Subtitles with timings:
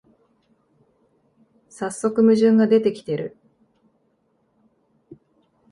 [1.69, 3.37] さっそく矛盾が出てきてる